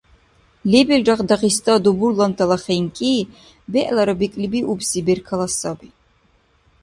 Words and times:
Лебилра 0.71 1.15
Дагъиста 1.29 1.73
дубурлантала 1.83 2.57
хинкӀи- 2.63 3.13
бегӀлара 3.71 4.13
бекӀлибиубси 4.19 4.99
беркала 5.05 5.47
саби. 5.57 5.89